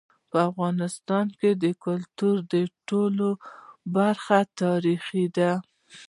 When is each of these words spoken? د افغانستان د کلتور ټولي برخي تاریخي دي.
د 0.31 0.33
افغانستان 0.49 1.25
د 1.63 1.65
کلتور 1.85 2.35
ټولي 2.89 3.31
برخي 3.95 4.41
تاریخي 4.61 5.25
دي. 5.37 5.51